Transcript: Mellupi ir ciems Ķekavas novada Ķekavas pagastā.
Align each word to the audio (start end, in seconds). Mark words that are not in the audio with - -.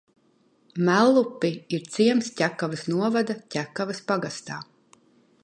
Mellupi 0.87 1.51
ir 1.79 1.85
ciems 1.97 2.31
Ķekavas 2.41 2.87
novada 2.95 3.37
Ķekavas 3.57 4.03
pagastā. 4.11 4.59